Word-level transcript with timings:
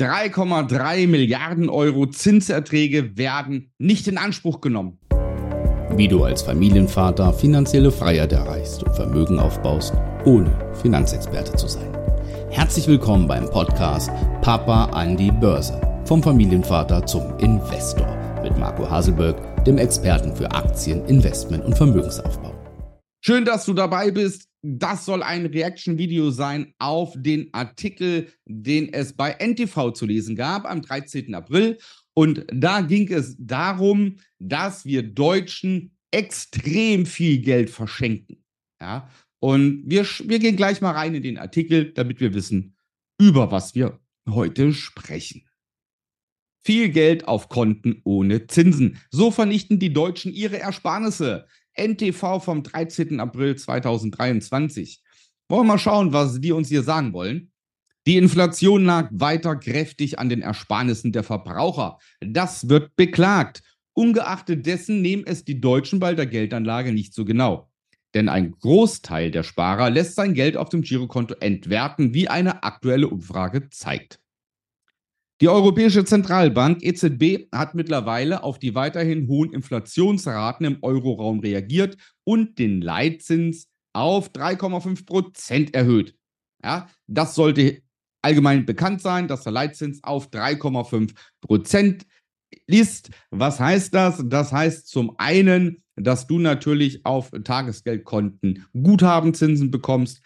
3,3 0.00 1.06
Milliarden 1.06 1.68
Euro 1.68 2.06
Zinserträge 2.06 3.18
werden 3.18 3.70
nicht 3.76 4.08
in 4.08 4.16
Anspruch 4.16 4.62
genommen. 4.62 4.98
Wie 5.94 6.08
du 6.08 6.24
als 6.24 6.40
Familienvater 6.40 7.34
finanzielle 7.34 7.92
Freiheit 7.92 8.32
erreichst 8.32 8.82
und 8.82 8.94
Vermögen 8.94 9.38
aufbaust, 9.38 9.92
ohne 10.24 10.50
Finanzexperte 10.80 11.54
zu 11.54 11.68
sein. 11.68 11.94
Herzlich 12.48 12.86
willkommen 12.86 13.28
beim 13.28 13.44
Podcast 13.50 14.10
Papa 14.40 14.86
an 14.86 15.18
die 15.18 15.30
Börse. 15.30 15.78
Vom 16.06 16.22
Familienvater 16.22 17.04
zum 17.04 17.38
Investor 17.38 18.40
mit 18.42 18.56
Marco 18.56 18.88
Haselberg, 18.88 19.64
dem 19.66 19.76
Experten 19.76 20.34
für 20.34 20.50
Aktien, 20.50 21.04
Investment 21.04 21.62
und 21.62 21.76
Vermögensaufbau. 21.76 22.54
Schön, 23.20 23.44
dass 23.44 23.66
du 23.66 23.74
dabei 23.74 24.10
bist. 24.10 24.49
Das 24.62 25.06
soll 25.06 25.22
ein 25.22 25.46
Reaction-Video 25.46 26.30
sein 26.30 26.74
auf 26.78 27.14
den 27.16 27.48
Artikel, 27.52 28.28
den 28.44 28.92
es 28.92 29.14
bei 29.14 29.32
NTV 29.32 29.92
zu 29.92 30.04
lesen 30.04 30.36
gab 30.36 30.66
am 30.66 30.82
13. 30.82 31.34
April. 31.34 31.78
Und 32.12 32.44
da 32.52 32.82
ging 32.82 33.10
es 33.10 33.36
darum, 33.38 34.16
dass 34.38 34.84
wir 34.84 35.02
Deutschen 35.02 35.96
extrem 36.10 37.06
viel 37.06 37.38
Geld 37.38 37.70
verschenken. 37.70 38.44
Ja, 38.80 39.08
und 39.40 39.82
wir, 39.86 40.04
wir 40.04 40.38
gehen 40.38 40.56
gleich 40.56 40.80
mal 40.80 40.92
rein 40.92 41.14
in 41.14 41.22
den 41.22 41.38
Artikel, 41.38 41.92
damit 41.92 42.20
wir 42.20 42.34
wissen, 42.34 42.76
über 43.18 43.50
was 43.50 43.74
wir 43.74 43.98
heute 44.28 44.72
sprechen. 44.74 45.46
Viel 46.62 46.90
Geld 46.90 47.26
auf 47.26 47.48
Konten 47.48 48.02
ohne 48.04 48.46
Zinsen. 48.46 48.98
So 49.10 49.30
vernichten 49.30 49.78
die 49.78 49.94
Deutschen 49.94 50.32
ihre 50.32 50.58
Ersparnisse. 50.58 51.46
NTV 51.74 52.40
vom 52.40 52.62
13. 52.62 53.20
April 53.20 53.56
2023. 53.56 55.02
Wollen 55.48 55.62
wir 55.62 55.72
mal 55.72 55.78
schauen, 55.78 56.12
was 56.12 56.40
die 56.40 56.52
uns 56.52 56.68
hier 56.68 56.82
sagen 56.82 57.12
wollen. 57.12 57.50
Die 58.06 58.16
Inflation 58.16 58.84
lag 58.84 59.08
weiter 59.12 59.56
kräftig 59.56 60.18
an 60.18 60.28
den 60.28 60.42
Ersparnissen 60.42 61.12
der 61.12 61.22
Verbraucher. 61.22 61.98
Das 62.20 62.68
wird 62.68 62.96
beklagt. 62.96 63.62
Ungeachtet 63.92 64.64
dessen 64.64 65.02
nehmen 65.02 65.24
es 65.26 65.44
die 65.44 65.60
Deutschen 65.60 65.98
bei 65.98 66.14
der 66.14 66.26
Geldanlage 66.26 66.92
nicht 66.92 67.12
so 67.12 67.24
genau. 67.24 67.70
Denn 68.14 68.28
ein 68.28 68.52
Großteil 68.52 69.30
der 69.30 69.42
Sparer 69.42 69.90
lässt 69.90 70.14
sein 70.14 70.34
Geld 70.34 70.56
auf 70.56 70.68
dem 70.68 70.82
Girokonto 70.82 71.34
entwerten, 71.40 72.14
wie 72.14 72.28
eine 72.28 72.62
aktuelle 72.62 73.08
Umfrage 73.08 73.68
zeigt. 73.70 74.20
Die 75.40 75.48
Europäische 75.48 76.04
Zentralbank 76.04 76.82
EZB 76.82 77.48
hat 77.50 77.74
mittlerweile 77.74 78.42
auf 78.42 78.58
die 78.58 78.74
weiterhin 78.74 79.26
hohen 79.26 79.54
Inflationsraten 79.54 80.66
im 80.66 80.78
Euroraum 80.82 81.40
reagiert 81.40 81.96
und 82.24 82.58
den 82.58 82.82
Leitzins 82.82 83.66
auf 83.94 84.32
3,5 84.32 85.06
Prozent 85.06 85.74
erhöht. 85.74 86.14
Ja, 86.62 86.88
das 87.06 87.34
sollte 87.34 87.80
allgemein 88.20 88.66
bekannt 88.66 89.00
sein, 89.00 89.28
dass 89.28 89.44
der 89.44 89.52
Leitzins 89.52 90.04
auf 90.04 90.28
3,5 90.28 91.14
Prozent 91.40 92.06
ist. 92.66 93.08
Was 93.30 93.58
heißt 93.58 93.94
das? 93.94 94.22
Das 94.26 94.52
heißt 94.52 94.88
zum 94.88 95.14
einen, 95.16 95.82
dass 95.96 96.26
du 96.26 96.38
natürlich 96.38 97.06
auf 97.06 97.30
Tagesgeldkonten 97.44 98.66
Guthabenzinsen 98.74 99.70
bekommst. 99.70 100.20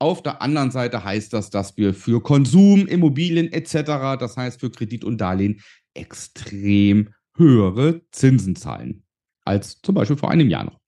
Auf 0.00 0.22
der 0.22 0.40
anderen 0.40 0.70
Seite 0.70 1.04
heißt 1.04 1.32
das, 1.34 1.50
dass 1.50 1.76
wir 1.76 1.92
für 1.92 2.22
Konsum, 2.22 2.86
Immobilien 2.86 3.52
etc., 3.52 4.18
das 4.18 4.36
heißt 4.36 4.58
für 4.58 4.70
Kredit 4.70 5.04
und 5.04 5.18
Darlehen, 5.18 5.60
extrem 5.92 7.10
höhere 7.36 8.00
Zinsen 8.10 8.56
zahlen 8.56 9.04
als 9.44 9.80
zum 9.82 9.94
Beispiel 9.94 10.16
vor 10.16 10.30
einem 10.30 10.48
Jahr 10.48 10.64
noch. 10.64 10.80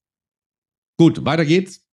Gut, 0.98 1.24
weiter 1.24 1.44
geht's. 1.44 1.86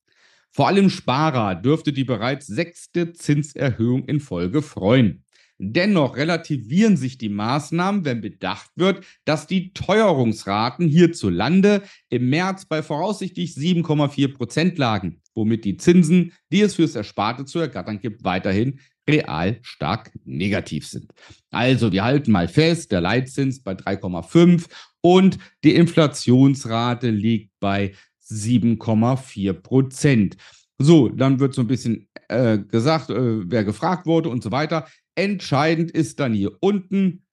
Vor 0.51 0.67
allem 0.67 0.89
Sparer 0.89 1.55
dürfte 1.55 1.93
die 1.93 2.03
bereits 2.03 2.47
sechste 2.47 3.11
Zinserhöhung 3.13 4.05
in 4.05 4.19
Folge 4.19 4.61
freuen. 4.61 5.25
Dennoch 5.61 6.15
relativieren 6.15 6.95
sich 6.95 7.17
die 7.17 7.27
Maßnahmen, 7.27 8.05
wenn 8.05 8.21
bedacht 8.21 8.71
wird, 8.75 9.05
dass 9.25 9.45
die 9.45 9.73
Teuerungsraten 9.73 10.87
hierzulande 10.87 11.83
im 12.07 12.29
März 12.29 12.65
bei 12.65 12.81
voraussichtlich 12.81 13.51
7,4 13.55 14.33
Prozent 14.33 14.77
lagen, 14.77 15.21
womit 15.35 15.65
die 15.65 15.75
Zinsen, 15.75 16.31
die 16.49 16.61
es 16.61 16.75
fürs 16.75 16.95
Ersparte 16.95 17.43
zu 17.43 17.59
ergattern 17.59 17.99
gibt, 17.99 18.23
weiterhin 18.23 18.79
real 19.09 19.59
stark 19.61 20.11
negativ 20.23 20.87
sind. 20.87 21.11
Also 21.51 21.91
wir 21.91 22.05
halten 22.05 22.31
mal 22.31 22.47
fest, 22.47 22.93
der 22.93 23.01
Leitzins 23.01 23.61
bei 23.61 23.73
3,5 23.73 24.65
und 25.01 25.39
die 25.65 25.75
Inflationsrate 25.75 27.09
liegt 27.09 27.51
bei 27.59 27.93
7,4 28.29 29.53
Prozent. 29.53 30.37
So, 30.77 31.09
dann 31.09 31.41
wird 31.41 31.53
so 31.53 31.61
ein 31.61 31.67
bisschen 31.67 32.07
äh, 32.29 32.59
gesagt, 32.59 33.09
äh, 33.09 33.49
wer 33.49 33.65
gefragt 33.65 34.05
wurde 34.05 34.29
und 34.29 34.41
so 34.41 34.51
weiter. 34.51 34.87
Entscheidend 35.19 35.91
ist 35.91 36.21
dann 36.21 36.33
hier 36.33 36.55
unten, 36.61 37.25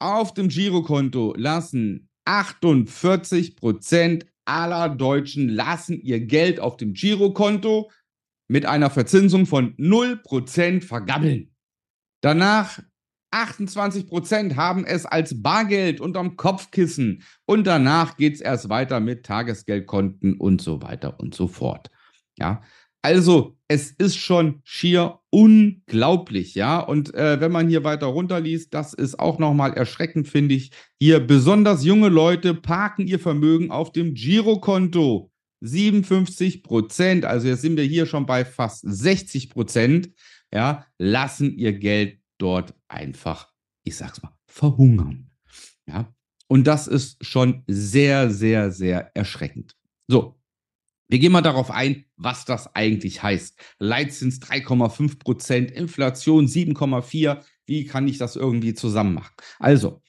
auf 0.00 0.34
dem 0.34 0.48
Girokonto 0.48 1.32
lassen 1.36 2.08
48 2.24 3.54
Prozent 3.54 4.26
aller 4.44 4.88
Deutschen 4.88 5.48
lassen 5.48 6.00
ihr 6.00 6.18
Geld 6.18 6.58
auf 6.58 6.76
dem 6.76 6.92
Girokonto 6.92 7.92
mit 8.48 8.66
einer 8.66 8.90
Verzinsung 8.90 9.46
von 9.46 9.76
0% 9.76 10.82
vergammeln. 10.82 11.54
Danach 12.20 12.80
28% 13.32 14.56
haben 14.56 14.84
es 14.84 15.06
als 15.06 15.40
Bargeld 15.40 16.00
unterm 16.00 16.36
Kopfkissen 16.36 17.22
und 17.46 17.64
danach 17.64 18.16
geht 18.16 18.34
es 18.34 18.40
erst 18.40 18.70
weiter 18.70 18.98
mit 18.98 19.24
Tagesgeldkonten 19.24 20.34
und 20.34 20.60
so 20.60 20.82
weiter 20.82 21.20
und 21.20 21.32
so 21.32 21.46
fort. 21.46 21.92
Ja, 22.36 22.62
also, 23.04 23.58
es 23.68 23.90
ist 23.90 24.16
schon 24.16 24.62
schier 24.64 25.20
unglaublich, 25.28 26.54
ja. 26.54 26.80
Und 26.80 27.12
äh, 27.12 27.38
wenn 27.38 27.52
man 27.52 27.68
hier 27.68 27.84
weiter 27.84 28.06
runterliest, 28.06 28.72
das 28.72 28.94
ist 28.94 29.18
auch 29.18 29.38
nochmal 29.38 29.74
erschreckend, 29.74 30.26
finde 30.26 30.54
ich. 30.54 30.70
Hier 30.98 31.20
besonders 31.20 31.84
junge 31.84 32.08
Leute 32.08 32.54
parken 32.54 33.06
ihr 33.06 33.18
Vermögen 33.20 33.70
auf 33.70 33.92
dem 33.92 34.14
Girokonto. 34.14 35.30
57 35.60 36.62
Prozent, 36.62 37.26
also 37.26 37.46
jetzt 37.46 37.60
sind 37.60 37.76
wir 37.76 37.84
hier 37.84 38.06
schon 38.06 38.24
bei 38.24 38.42
fast 38.46 38.80
60 38.86 39.50
Prozent, 39.50 40.10
ja, 40.50 40.86
lassen 40.96 41.52
ihr 41.58 41.74
Geld 41.74 42.20
dort 42.38 42.72
einfach, 42.88 43.52
ich 43.82 43.96
sag's 43.96 44.22
mal, 44.22 44.34
verhungern. 44.46 45.30
Ja, 45.86 46.10
und 46.48 46.66
das 46.66 46.86
ist 46.86 47.22
schon 47.22 47.64
sehr, 47.66 48.30
sehr, 48.30 48.70
sehr 48.70 49.14
erschreckend. 49.14 49.76
So, 50.08 50.38
wir 51.08 51.18
gehen 51.18 51.32
mal 51.32 51.42
darauf 51.42 51.70
ein, 51.70 52.06
was 52.16 52.44
das 52.44 52.74
eigentlich 52.74 53.22
heißt. 53.22 53.58
Leitzins 53.78 54.40
3,5 54.40 55.18
Prozent, 55.18 55.70
Inflation 55.70 56.46
7,4. 56.46 57.42
Wie 57.66 57.84
kann 57.84 58.08
ich 58.08 58.18
das 58.18 58.36
irgendwie 58.36 58.74
zusammen 58.74 59.14
machen? 59.14 59.34
Also, 59.58 60.02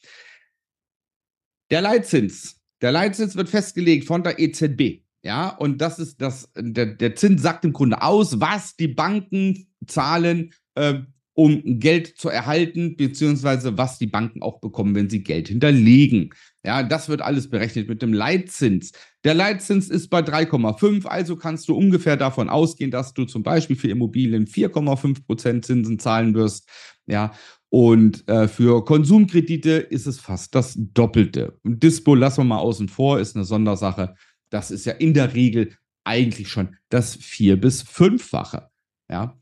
der 1.70 1.82
Leitzins. 1.82 2.62
Der 2.82 2.92
Leitzins 2.92 3.36
wird 3.36 3.50
festgelegt 3.50 4.06
von 4.06 4.24
der 4.24 4.40
EZB. 4.40 5.04
Ja, 5.24 5.50
und 5.50 5.80
das 5.80 5.98
ist 5.98 6.22
das, 6.22 6.52
der, 6.56 6.86
der 6.86 7.16
Zins 7.16 7.42
sagt 7.42 7.66
im 7.66 7.74
Grunde 7.74 8.02
aus, 8.02 8.40
was 8.40 8.76
die 8.76 8.88
Banken 8.88 9.68
zahlen, 9.88 10.54
äh, 10.76 11.00
um 11.36 11.80
Geld 11.80 12.18
zu 12.18 12.30
erhalten, 12.30 12.96
beziehungsweise 12.96 13.78
was 13.78 14.00
die 14.00 14.08
Banken 14.08 14.42
auch 14.42 14.62
bekommen, 14.62 14.96
wenn 14.96 15.10
sie 15.10 15.22
Geld 15.22 15.50
hinterlegen. 15.50 16.34
Ja, 16.66 16.82
das 16.82 17.10
wird 17.10 17.22
alles 17.22 17.50
berechnet 17.50 17.90
mit 17.90 18.02
dem 18.02 18.14
Leitzins. 18.14 18.94
Der 19.26 19.34
Leitzins 19.34 19.90
ist 19.90 20.08
bei 20.08 20.22
3,5, 20.22 21.06
also 21.06 21.36
kannst 21.36 21.68
du 21.68 21.76
ungefähr 21.76 22.16
davon 22.16 22.50
ausgehen, 22.50 22.90
dass 22.90 23.14
du 23.14 23.26
zum 23.26 23.44
Beispiel 23.44 23.76
für 23.76 23.90
Immobilien 23.90 24.48
4,5 24.48 25.26
Prozent 25.26 25.66
Zinsen 25.66 26.00
zahlen 26.00 26.34
wirst. 26.34 26.70
Ja, 27.06 27.34
und 27.70 28.28
äh, 28.30 28.48
für 28.48 28.86
Konsumkredite 28.86 29.72
ist 29.72 30.08
es 30.08 30.20
fast 30.20 30.56
das 30.56 30.76
Doppelte. 30.78 31.60
Dispo 31.64 32.16
lassen 32.16 32.40
wir 32.40 32.46
mal 32.46 32.60
außen 32.60 32.88
vor, 32.88 33.20
ist 33.20 33.36
eine 33.36 33.44
Sondersache. 33.44 34.16
Das 34.50 34.72
ist 34.72 34.86
ja 34.86 34.94
in 34.94 35.14
der 35.14 35.36
Regel 35.36 35.74
eigentlich 36.06 36.48
schon 36.48 36.78
das 36.88 37.16
vier- 37.16 37.60
bis 37.60 37.82
fünffache. 37.82 38.70
Ja, 39.12 39.38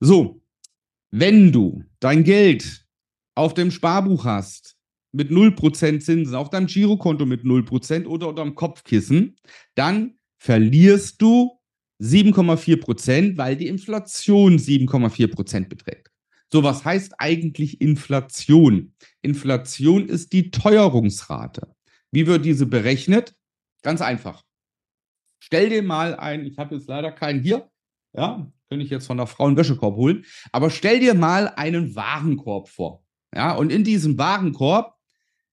so, 0.00 0.41
wenn 1.12 1.52
du 1.52 1.84
dein 2.00 2.24
Geld 2.24 2.84
auf 3.34 3.54
dem 3.54 3.70
Sparbuch 3.70 4.24
hast, 4.24 4.76
mit 5.12 5.30
0% 5.30 6.00
Zinsen, 6.00 6.34
auf 6.34 6.48
deinem 6.48 6.66
Girokonto 6.66 7.26
mit 7.26 7.44
0% 7.44 8.06
oder 8.06 8.28
unter 8.28 8.42
dem 8.42 8.54
Kopfkissen, 8.54 9.36
dann 9.74 10.18
verlierst 10.38 11.20
du 11.20 11.60
7,4%, 12.00 13.36
weil 13.36 13.56
die 13.56 13.68
Inflation 13.68 14.56
7,4% 14.56 15.68
beträgt. 15.68 16.10
So, 16.50 16.62
was 16.62 16.84
heißt 16.84 17.14
eigentlich 17.18 17.80
Inflation? 17.80 18.94
Inflation 19.20 20.08
ist 20.08 20.32
die 20.32 20.50
Teuerungsrate. 20.50 21.74
Wie 22.10 22.26
wird 22.26 22.44
diese 22.44 22.66
berechnet? 22.66 23.34
Ganz 23.82 24.00
einfach. 24.00 24.44
Stell 25.42 25.68
dir 25.68 25.82
mal 25.82 26.16
ein, 26.16 26.44
ich 26.44 26.58
habe 26.58 26.74
jetzt 26.74 26.88
leider 26.88 27.12
keinen 27.12 27.42
hier, 27.42 27.70
ja, 28.14 28.50
könnte 28.72 28.86
ich 28.86 28.90
jetzt 28.90 29.06
von 29.06 29.18
der 29.18 29.26
Frau 29.26 29.48
einen 29.48 29.58
Wäschekorb 29.58 29.96
holen, 29.96 30.24
aber 30.50 30.70
stell 30.70 30.98
dir 30.98 31.12
mal 31.12 31.48
einen 31.56 31.94
Warenkorb 31.94 32.70
vor. 32.70 33.04
Ja, 33.34 33.54
und 33.54 33.70
in 33.70 33.84
diesem 33.84 34.16
Warenkorb 34.16 34.96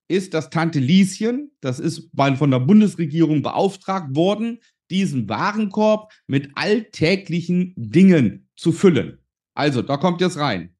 ist 0.08 0.32
das 0.32 0.48
Tante 0.48 0.78
Lieschen, 0.78 1.52
das 1.60 1.80
ist 1.80 2.10
von 2.14 2.50
der 2.50 2.60
Bundesregierung 2.60 3.42
beauftragt 3.42 4.16
worden, 4.16 4.60
diesen 4.88 5.28
Warenkorb 5.28 6.10
mit 6.26 6.48
alltäglichen 6.54 7.74
Dingen 7.76 8.48
zu 8.56 8.72
füllen. 8.72 9.18
Also, 9.54 9.82
da 9.82 9.98
kommt 9.98 10.22
jetzt 10.22 10.38
rein. 10.38 10.74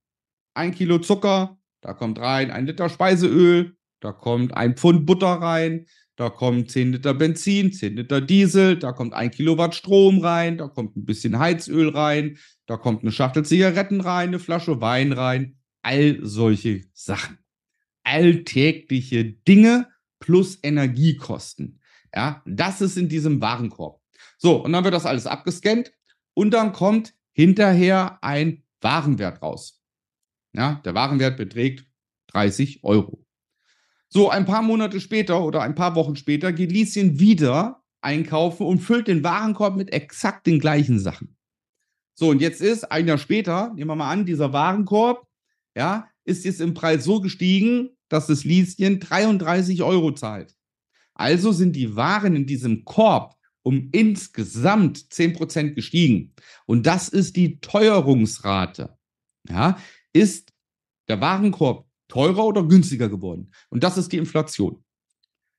Ein 0.54 0.72
Kilo 0.72 0.98
Zucker, 0.98 1.58
Da 1.82 1.92
kommt 1.92 2.18
rein 2.18 2.50
ein 2.50 2.66
Liter 2.66 2.88
Speiseöl, 2.88 3.76
da 4.00 4.12
kommt 4.12 4.54
ein 4.54 4.76
Pfund 4.76 5.04
Butter 5.04 5.28
rein, 5.28 5.86
da 6.20 6.28
kommen 6.28 6.68
10 6.68 6.92
Liter 6.92 7.14
Benzin, 7.14 7.72
10 7.72 7.96
Liter 7.96 8.20
Diesel, 8.20 8.78
da 8.78 8.92
kommt 8.92 9.14
ein 9.14 9.30
Kilowatt 9.30 9.74
Strom 9.74 10.18
rein, 10.18 10.58
da 10.58 10.68
kommt 10.68 10.94
ein 10.94 11.06
bisschen 11.06 11.38
Heizöl 11.38 11.88
rein, 11.88 12.36
da 12.66 12.76
kommt 12.76 13.00
eine 13.00 13.10
Schachtel 13.10 13.42
Zigaretten 13.42 14.02
rein, 14.02 14.28
eine 14.28 14.38
Flasche 14.38 14.82
Wein 14.82 15.12
rein, 15.12 15.58
all 15.80 16.18
solche 16.20 16.84
Sachen. 16.92 17.38
Alltägliche 18.02 19.24
Dinge 19.24 19.88
plus 20.18 20.58
Energiekosten. 20.62 21.80
Ja, 22.14 22.42
das 22.44 22.82
ist 22.82 22.98
in 22.98 23.08
diesem 23.08 23.40
Warenkorb. 23.40 24.02
So, 24.36 24.62
und 24.62 24.74
dann 24.74 24.84
wird 24.84 24.92
das 24.92 25.06
alles 25.06 25.26
abgescannt 25.26 25.90
und 26.34 26.50
dann 26.50 26.74
kommt 26.74 27.14
hinterher 27.32 28.18
ein 28.22 28.62
Warenwert 28.82 29.40
raus. 29.40 29.82
Ja, 30.52 30.82
der 30.84 30.92
Warenwert 30.92 31.38
beträgt 31.38 31.86
30 32.26 32.84
Euro. 32.84 33.24
So, 34.12 34.28
ein 34.28 34.44
paar 34.44 34.62
Monate 34.62 35.00
später 35.00 35.44
oder 35.44 35.62
ein 35.62 35.76
paar 35.76 35.94
Wochen 35.94 36.16
später 36.16 36.52
geht 36.52 36.72
Lieschen 36.72 37.20
wieder 37.20 37.84
einkaufen 38.00 38.66
und 38.66 38.80
füllt 38.80 39.06
den 39.06 39.22
Warenkorb 39.22 39.76
mit 39.76 39.92
exakt 39.92 40.46
den 40.48 40.58
gleichen 40.58 40.98
Sachen. 40.98 41.36
So, 42.14 42.30
und 42.30 42.40
jetzt 42.40 42.60
ist 42.60 42.90
ein 42.90 43.06
Jahr 43.06 43.18
später, 43.18 43.72
nehmen 43.74 43.88
wir 43.88 43.96
mal 43.96 44.10
an, 44.10 44.26
dieser 44.26 44.52
Warenkorb, 44.52 45.26
ja, 45.76 46.08
ist 46.24 46.44
jetzt 46.44 46.60
im 46.60 46.74
Preis 46.74 47.04
so 47.04 47.20
gestiegen, 47.20 47.90
dass 48.08 48.26
das 48.26 48.44
Lieschen 48.44 48.98
33 48.98 49.82
Euro 49.84 50.12
zahlt. 50.12 50.56
Also 51.14 51.52
sind 51.52 51.76
die 51.76 51.94
Waren 51.94 52.34
in 52.34 52.46
diesem 52.46 52.84
Korb 52.84 53.36
um 53.62 53.90
insgesamt 53.92 54.98
10% 54.98 55.74
gestiegen. 55.74 56.34
Und 56.66 56.86
das 56.86 57.08
ist 57.08 57.36
die 57.36 57.60
Teuerungsrate. 57.60 58.96
Ja, 59.48 59.78
ist 60.12 60.52
der 61.08 61.20
Warenkorb 61.20 61.89
teurer 62.10 62.44
oder 62.44 62.62
günstiger 62.62 63.08
geworden. 63.08 63.50
Und 63.70 63.82
das 63.82 63.96
ist 63.96 64.12
die 64.12 64.18
Inflation. 64.18 64.84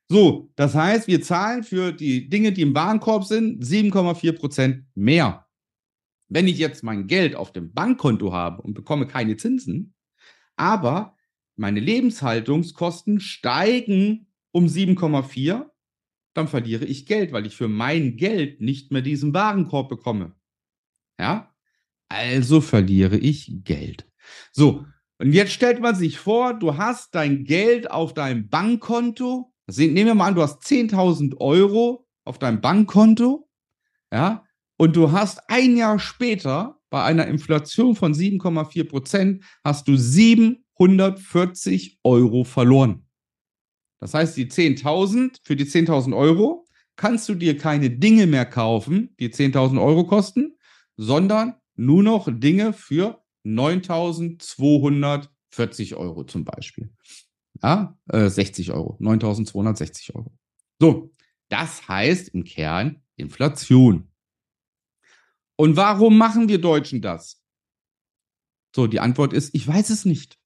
So, 0.10 0.52
das 0.56 0.76
heißt, 0.76 1.08
wir 1.08 1.22
zahlen 1.22 1.64
für 1.64 1.94
die 1.94 2.28
Dinge, 2.28 2.52
die 2.52 2.64
im 2.64 2.76
Warenkorb 2.76 3.24
sind, 3.24 3.64
7,4 3.64 4.34
Prozent 4.34 4.86
mehr. 4.94 5.48
Wenn 6.28 6.48
ich 6.48 6.58
jetzt 6.58 6.84
mein 6.84 7.08
Geld 7.08 7.36
auf 7.36 7.54
dem 7.54 7.74
Bankkonto 7.74 8.34
habe 8.34 8.62
und 8.62 8.74
bekomme 8.74 9.08
keine 9.08 9.38
Zinsen, 9.38 9.94
aber 10.56 11.16
meine 11.56 11.80
Lebenshaltungskosten 11.80 13.20
steigen 13.20 14.28
um 14.52 14.66
7,4, 14.66 15.70
dann 16.34 16.48
verliere 16.48 16.86
ich 16.86 17.06
Geld, 17.06 17.32
weil 17.32 17.46
ich 17.46 17.56
für 17.56 17.68
mein 17.68 18.18
Geld 18.18 18.62
nicht 18.62 18.92
mehr 18.92 19.02
diesen 19.02 19.34
Warenkorb 19.34 19.90
bekomme. 19.90 20.36
Ja? 21.20 21.54
Also 22.10 22.62
verliere 22.62 23.18
ich 23.18 23.64
Geld. 23.64 24.06
So, 24.52 24.86
und 25.22 25.34
jetzt 25.34 25.52
stellt 25.52 25.82
man 25.82 25.94
sich 25.94 26.18
vor, 26.18 26.56
du 26.56 26.78
hast 26.78 27.14
dein 27.14 27.44
Geld 27.44 27.92
auf 27.92 28.16
deinem 28.16 28.50
Bankkonto. 28.50 29.54
Also 29.68 29.84
nehmen 29.84 30.08
wir 30.08 30.16
mal 30.16 30.30
an, 30.30 30.36
du 30.36 30.42
hast 30.42 30.64
10.000 30.64 31.38
Euro 31.38 32.08
auf 32.26 32.40
deinem 32.40 32.60
Bankkonto. 32.60 33.48
Ja, 34.12 34.44
und 34.78 34.96
du 34.96 35.12
hast 35.12 35.48
ein 35.48 35.78
Jahr 35.78 36.00
später 36.00 36.80
bei 36.90 37.04
einer 37.04 37.28
Inflation 37.28 37.96
von 37.96 38.16
7,4 38.16 38.90
Prozent 38.90 39.44
hast 39.64 39.88
du 39.88 39.96
740 39.96 42.00
Euro 42.04 42.44
verloren. 42.44 43.06
Das 44.00 44.16
heißt, 44.16 44.36
die 44.38 44.48
10.000, 44.48 45.38
für 45.44 45.56
die 45.56 45.66
10.000 45.66 46.18
Euro 46.18 46.66
kannst 46.96 47.30
du 47.30 47.36
dir 47.36 47.60
keine 47.60 47.92
Dinge 47.92 48.26
mehr 48.26 48.48
kaufen, 48.48 49.16
die 49.20 49.30
10.000 49.30 49.80
Euro 49.80 50.08
kosten, 50.08 50.58
sondern 50.98 51.54
nur 51.76 52.02
noch 52.02 52.28
Dinge 52.28 52.74
für 52.74 53.21
9.240 53.46 55.96
Euro 55.96 56.24
zum 56.24 56.46
Beispiel. 56.46 56.92
Ja, 57.62 57.98
äh, 58.10 58.30
60 58.30 58.72
Euro, 58.72 58.98
9.260 59.00 60.16
Euro. 60.16 60.34
So, 60.80 61.12
das 61.50 61.88
heißt 61.88 62.30
im 62.30 62.44
Kern 62.44 63.04
Inflation. 63.16 64.08
Und 65.56 65.76
warum 65.76 66.18
machen 66.18 66.50
wir 66.50 66.60
Deutschen 66.60 67.02
das? 67.02 67.44
So, 68.76 68.88
die 68.88 69.00
Antwort 69.00 69.34
ist, 69.34 69.54
ich 69.54 69.68
weiß 69.68 69.92
es 69.92 70.06
nicht. 70.06 70.40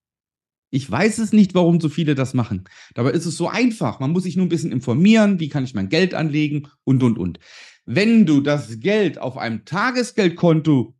Ich 0.71 0.89
weiß 0.89 1.19
es 1.19 1.31
nicht, 1.31 1.53
warum 1.53 1.80
so 1.80 1.88
viele 1.88 2.15
das 2.15 2.33
machen. 2.33 2.65
Dabei 2.95 3.12
ist 3.12 3.25
es 3.25 3.38
so 3.38 3.47
einfach. 3.47 4.00
Man 4.00 4.12
muss 4.12 4.24
sich 4.24 4.36
nur 4.36 4.45
ein 4.45 4.50
bisschen 4.50 4.74
informieren, 4.74 5.39
wie 5.39 5.47
kann 5.47 5.63
ich 5.63 5.74
mein 5.74 5.89
Geld 5.89 6.13
anlegen 6.13 6.68
und, 6.83 7.01
und, 7.01 7.18
und. 7.18 7.39
Wenn 7.86 8.25
du 8.25 8.42
das 8.42 8.80
Geld 8.80 9.19
auf 9.19 9.38
einem 9.38 9.63
Tagesgeldkonto 9.63 10.95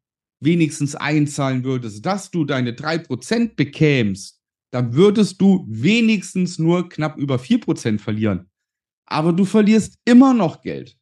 wenigstens 0.45 0.95
einzahlen 0.95 1.63
würdest, 1.65 2.06
dass 2.06 2.31
du 2.31 2.45
deine 2.45 2.71
3% 2.71 3.56
bekämst, 3.56 4.42
dann 4.71 4.94
würdest 4.94 5.42
du 5.42 5.65
wenigstens 5.68 6.57
nur 6.59 6.88
knapp 6.89 7.18
über 7.18 7.36
4% 7.36 8.00
verlieren. 8.00 8.50
Aber 9.06 9.33
du 9.33 9.45
verlierst 9.45 9.97
immer 10.06 10.33
noch 10.33 10.62
Geld. 10.62 10.97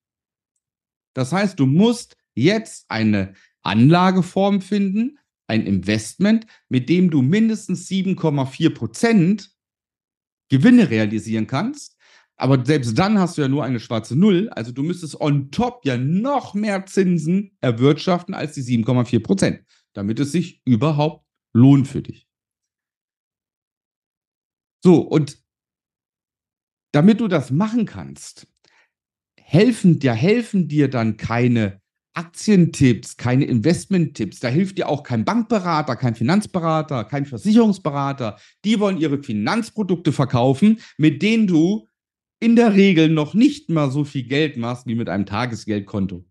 Das 1.13 1.31
heißt, 1.31 1.59
du 1.59 1.65
musst 1.65 2.17
jetzt 2.33 2.85
eine 2.89 3.35
Anlageform 3.61 4.61
finden, 4.61 5.19
ein 5.47 5.65
Investment, 5.65 6.47
mit 6.69 6.89
dem 6.89 7.11
du 7.11 7.21
mindestens 7.21 7.87
7,4% 7.87 9.49
Gewinne 10.49 10.89
realisieren 10.89 11.47
kannst, 11.47 11.92
aber 12.35 12.65
selbst 12.65 12.97
dann 12.97 13.19
hast 13.19 13.37
du 13.37 13.41
ja 13.43 13.47
nur 13.47 13.63
eine 13.63 13.79
schwarze 13.79 14.15
Null. 14.15 14.49
Also 14.49 14.71
du 14.71 14.83
müsstest 14.83 15.19
on 15.19 15.51
top 15.51 15.85
ja 15.85 15.97
noch 15.97 16.53
mehr 16.53 16.85
Zinsen 16.85 17.55
erwirtschaften 17.61 18.33
als 18.33 18.53
die 18.53 18.63
7,4 18.63 19.21
Prozent, 19.23 19.65
damit 19.93 20.19
es 20.19 20.31
sich 20.31 20.61
überhaupt 20.65 21.25
lohnt 21.53 21.87
für 21.87 22.01
dich. 22.01 22.27
So, 24.83 24.99
und 24.99 25.37
damit 26.91 27.21
du 27.21 27.27
das 27.27 27.51
machen 27.51 27.85
kannst, 27.85 28.47
helfen 29.39 29.99
dir, 29.99 30.13
helfen 30.13 30.67
dir 30.67 30.89
dann 30.89 31.17
keine 31.17 31.81
Aktientipps, 32.15 33.17
keine 33.17 33.45
Investmenttipps. 33.45 34.39
Da 34.39 34.47
hilft 34.47 34.77
dir 34.77 34.87
auch 34.87 35.03
kein 35.03 35.25
Bankberater, 35.25 35.95
kein 35.95 36.15
Finanzberater, 36.15 37.05
kein 37.05 37.25
Versicherungsberater. 37.25 38.37
Die 38.65 38.79
wollen 38.79 38.99
ihre 38.99 39.23
Finanzprodukte 39.23 40.11
verkaufen, 40.11 40.79
mit 40.97 41.21
denen 41.21 41.47
du 41.47 41.87
in 42.43 42.57
der 42.57 42.73
Regel 42.73 43.07
noch 43.07 43.33
nicht 43.33 43.69
mal 43.69 43.89
so 43.89 44.03
viel 44.03 44.23
Geld 44.23 44.57
machst 44.57 44.85
wie 44.85 44.95
mit 44.95 45.07
einem 45.07 45.25
Tagesgeldkonto. 45.25 46.25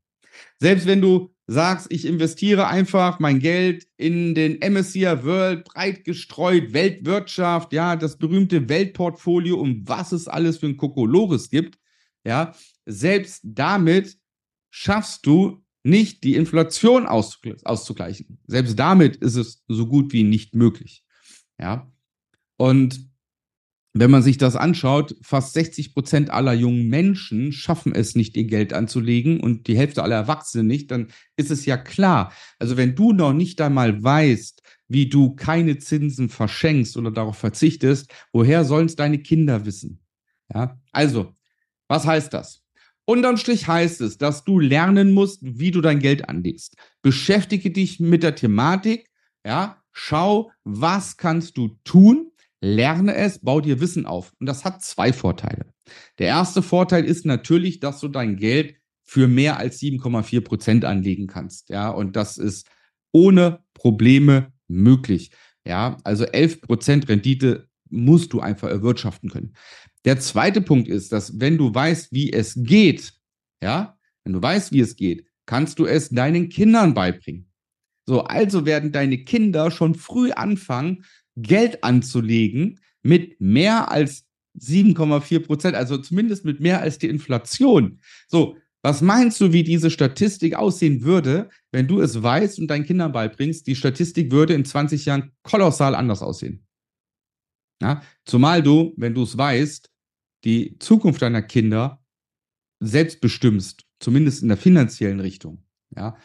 Selbst 0.59 0.87
wenn 0.87 1.00
du 1.00 1.35
sagst, 1.47 1.87
ich 1.91 2.05
investiere 2.05 2.67
einfach 2.67 3.19
mein 3.19 3.38
Geld 3.41 3.87
in 3.97 4.35
den 4.35 4.59
MSCI 4.61 5.25
World 5.25 5.64
breit 5.64 6.05
gestreut, 6.05 6.73
Weltwirtschaft, 6.75 7.73
ja, 7.73 7.97
das 7.97 8.19
berühmte 8.19 8.69
Weltportfolio, 8.69 9.59
um 9.59 9.88
was 9.88 10.12
es 10.12 10.28
alles 10.28 10.59
für 10.59 10.66
ein 10.66 10.76
Kokolores 10.76 11.49
gibt, 11.49 11.78
ja, 12.25 12.54
selbst 12.85 13.40
damit 13.45 14.19
schaffst 14.71 15.26
du 15.26 15.64
nicht 15.83 16.23
die 16.25 16.35
Inflation 16.35 17.07
auszugleichen. 17.07 18.38
Selbst 18.47 18.78
damit 18.78 19.16
ist 19.16 19.37
es 19.37 19.64
so 19.66 19.87
gut 19.87 20.12
wie 20.12 20.23
nicht 20.23 20.54
möglich. 20.54 21.04
Ja. 21.59 21.90
Und 22.57 23.12
wenn 23.94 24.11
man 24.11 24.22
sich 24.22 24.38
das 24.38 24.56
anschaut, 24.56 25.14
fast 25.20 25.52
60 25.52 25.92
Prozent 25.92 26.30
aller 26.30 26.54
jungen 26.54 26.88
Menschen 26.88 27.52
schaffen 27.52 27.94
es 27.94 28.14
nicht, 28.14 28.37
ihr 28.37 28.44
Geld 28.44 28.72
anzulegen 28.72 29.40
und 29.40 29.66
die 29.66 29.76
Hälfte 29.76 30.02
aller 30.02 30.16
Erwachsenen 30.16 30.66
nicht, 30.66 30.90
dann 30.90 31.08
ist 31.37 31.50
es 31.50 31.66
ja 31.66 31.76
klar. 31.76 32.32
Also 32.58 32.76
wenn 32.76 32.94
du 32.94 33.12
noch 33.12 33.34
nicht 33.34 33.61
einmal 33.61 34.02
weißt, 34.02 34.62
wie 34.88 35.08
du 35.08 35.34
keine 35.34 35.78
Zinsen 35.78 36.30
verschenkst 36.30 36.96
oder 36.96 37.11
darauf 37.11 37.37
verzichtest, 37.37 38.11
woher 38.32 38.64
sollen 38.64 38.87
es 38.87 38.96
deine 38.96 39.18
Kinder 39.18 39.66
wissen? 39.66 40.00
Ja, 40.52 40.80
also, 40.92 41.34
was 41.88 42.06
heißt 42.06 42.32
das? 42.32 42.62
Unterm 43.04 43.37
Strich 43.37 43.66
heißt 43.66 44.00
es, 44.00 44.16
dass 44.16 44.44
du 44.44 44.58
lernen 44.58 45.12
musst, 45.12 45.40
wie 45.42 45.70
du 45.70 45.80
dein 45.80 45.99
Geld 45.99 46.28
anlegst. 46.28 46.76
Beschäftige 47.02 47.70
dich 47.70 48.00
mit 48.00 48.22
der 48.22 48.37
Thematik, 48.37 49.11
ja, 49.44 49.82
schau, 49.90 50.50
was 50.64 51.16
kannst 51.16 51.56
du 51.56 51.76
tun, 51.84 52.32
Lerne 52.62 53.16
es, 53.16 53.40
bau 53.40 53.61
dir 53.61 53.81
Wissen 53.81 54.07
auf. 54.07 54.33
Und 54.38 54.47
das 54.47 54.64
hat 54.64 54.83
zwei 54.83 55.12
Vorteile. 55.12 55.66
Der 56.19 56.28
erste 56.28 56.62
Vorteil 56.62 57.04
ist 57.04 57.26
natürlich, 57.26 57.81
dass 57.81 57.99
du 57.99 58.07
dein 58.07 58.37
Geld 58.37 58.76
für 59.02 59.26
mehr 59.26 59.59
als 59.59 59.81
7,4 59.81 60.40
Prozent 60.42 60.85
anlegen 60.85 61.26
kannst. 61.26 61.71
Ja, 61.71 61.90
und 61.90 62.14
das 62.14 62.38
ist 62.38 62.69
ohne 63.11 63.64
Probleme 63.75 64.52
möglich. 64.69 65.33
Ja, 65.66 65.99
also 66.04 66.25
11 66.25 66.61
Prozent 66.62 67.09
Rendite 67.09 67.69
musst 67.90 68.33
du 68.33 68.40
einfach 68.40 68.69
erwirtschaften 68.69 69.28
können. 69.28 69.54
Der 70.04 70.21
zweite 70.21 70.61
Punkt 70.61 70.88
ist, 70.88 71.12
dass 71.12 71.40
wenn 71.40 71.59
du 71.59 71.75
weißt, 71.75 72.12
wie 72.12 72.33
es 72.33 72.54
geht, 72.57 73.12
ja, 73.62 73.99
wenn 74.25 74.35
du 74.35 74.42
weißt, 74.42 74.73
wie 74.73 74.81
es 74.81 74.95
geht, 74.95 75.26
kannst 75.47 75.81
du 75.81 75.85
es 75.85 76.11
deinen 76.11 76.49
Kindern 76.49 76.95
beibringen. 76.95 77.51
So, 78.06 78.23
also 78.25 78.66
werden 78.66 78.92
deine 78.92 79.18
Kinder 79.18 79.71
schon 79.71 79.94
früh 79.94 80.32
anfangen, 80.32 81.04
Geld 81.37 81.82
anzulegen 81.85 82.80
mit 83.02 83.40
mehr 83.40 83.90
als 83.90 84.26
7,4 84.59 85.40
Prozent, 85.40 85.76
also 85.76 85.99
zumindest 85.99 86.44
mit 86.44 86.61
mehr 86.61 86.80
als 86.80 86.99
die 86.99 87.09
Inflation. 87.09 88.00
So, 88.28 88.56
was 88.82 89.00
meinst 89.00 89.40
du, 89.40 89.52
wie 89.52 89.62
diese 89.62 89.90
Statistik 89.90 90.56
aussehen 90.56 91.02
würde, 91.02 91.49
wenn 91.71 91.87
du 91.87 92.00
es 92.00 92.21
weißt 92.21 92.59
und 92.59 92.66
deinen 92.66 92.85
Kindern 92.85 93.12
beibringst? 93.12 93.66
Die 93.66 93.76
Statistik 93.76 94.32
würde 94.32 94.54
in 94.54 94.64
20 94.64 95.04
Jahren 95.06 95.30
kolossal 95.42 95.94
anders 95.94 96.21
aussehen. 96.21 96.66
Ja? 97.80 98.02
Zumal 98.25 98.62
du, 98.62 98.92
wenn 98.97 99.14
du 99.14 99.23
es 99.23 99.38
weißt, 99.38 99.88
die 100.44 100.78
Zukunft 100.80 101.23
deiner 101.23 101.42
Kinder 101.42 102.02
selbst 102.80 103.21
bestimmst, 103.21 103.85
zumindest 104.00 104.42
in 104.42 104.49
der 104.49 104.56
finanziellen 104.56 105.21
Richtung. 105.21 105.64
Ja? 105.97 106.16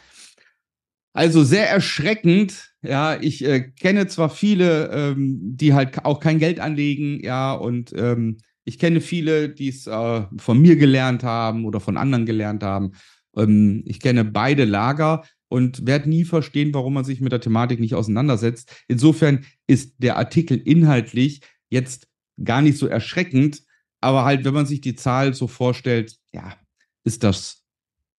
Also 1.12 1.42
sehr 1.42 1.68
erschreckend. 1.68 2.72
Ja, 2.82 3.20
ich 3.20 3.44
äh, 3.44 3.60
kenne 3.60 4.06
zwar 4.06 4.30
viele, 4.30 4.90
ähm, 4.92 5.38
die 5.56 5.74
halt 5.74 6.04
auch 6.04 6.20
kein 6.20 6.38
Geld 6.38 6.60
anlegen, 6.60 7.20
ja, 7.24 7.52
und 7.52 7.92
ähm, 7.96 8.38
ich 8.64 8.78
kenne 8.78 9.00
viele, 9.00 9.48
die 9.48 9.68
es 9.68 9.86
äh, 9.86 10.22
von 10.36 10.60
mir 10.60 10.76
gelernt 10.76 11.24
haben 11.24 11.64
oder 11.64 11.80
von 11.80 11.96
anderen 11.96 12.26
gelernt 12.26 12.62
haben. 12.62 12.92
Ähm, 13.36 13.82
ich 13.86 13.98
kenne 13.98 14.24
beide 14.24 14.64
Lager 14.64 15.24
und 15.48 15.86
werde 15.86 16.08
nie 16.08 16.24
verstehen, 16.24 16.74
warum 16.74 16.94
man 16.94 17.04
sich 17.04 17.20
mit 17.20 17.32
der 17.32 17.40
Thematik 17.40 17.80
nicht 17.80 17.94
auseinandersetzt. 17.94 18.84
Insofern 18.86 19.44
ist 19.66 19.94
der 19.98 20.18
Artikel 20.18 20.58
inhaltlich 20.58 21.40
jetzt 21.70 22.08
gar 22.44 22.62
nicht 22.62 22.78
so 22.78 22.86
erschreckend, 22.86 23.62
aber 24.00 24.24
halt, 24.24 24.44
wenn 24.44 24.54
man 24.54 24.66
sich 24.66 24.80
die 24.80 24.94
Zahl 24.94 25.34
so 25.34 25.48
vorstellt, 25.48 26.16
ja, 26.32 26.54
ist 27.04 27.24
das, 27.24 27.64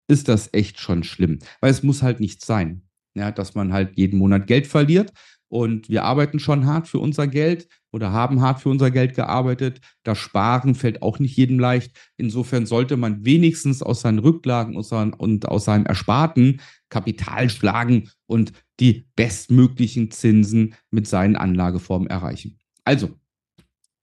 ist 0.09 0.27
das 0.27 0.49
echt 0.53 0.79
schon 0.79 1.03
schlimm. 1.03 1.39
Weil 1.61 1.71
es 1.71 1.83
muss 1.83 2.01
halt 2.01 2.19
nicht 2.19 2.43
sein, 2.43 2.81
ja, 3.13 3.31
dass 3.31 3.55
man 3.55 3.71
halt 3.71 3.97
jeden 3.97 4.19
Monat 4.19 4.47
Geld 4.47 4.67
verliert. 4.67 5.13
Und 5.51 5.89
wir 5.89 6.03
arbeiten 6.03 6.39
schon 6.39 6.67
hart 6.67 6.87
für 6.87 6.99
unser 6.99 7.27
Geld 7.27 7.67
oder 7.91 8.11
haben 8.11 8.41
hart 8.41 8.61
für 8.61 8.69
unser 8.69 8.91
Geld 8.91 9.15
gearbeitet. 9.15 9.81
Das 10.03 10.19
Sparen 10.19 10.75
fällt 10.75 11.01
auch 11.01 11.17
nicht 11.17 11.35
jedem 11.35 11.59
leicht. 11.59 11.91
Insofern 12.17 12.67
sollte 12.67 12.97
man 12.97 13.25
wenigstens 13.25 13.81
aus 13.81 14.01
seinen 14.01 14.19
Rücklagen 14.19 14.75
und 14.75 15.47
aus 15.47 15.65
seinem 15.65 15.85
Ersparten 15.87 16.61
Kapital 16.89 17.49
schlagen 17.49 18.09
und 18.27 18.53
die 18.79 19.07
bestmöglichen 19.15 20.11
Zinsen 20.11 20.75
mit 20.91 21.07
seinen 21.07 21.35
Anlageformen 21.35 22.07
erreichen. 22.07 22.59
Also, 22.83 23.09